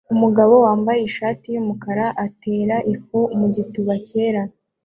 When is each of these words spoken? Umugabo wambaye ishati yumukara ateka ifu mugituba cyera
Umugabo 0.13 0.53
wambaye 0.65 0.99
ishati 1.09 1.45
yumukara 1.55 2.05
ateka 2.25 2.75
ifu 2.93 3.19
mugituba 3.39 3.93
cyera 4.07 4.41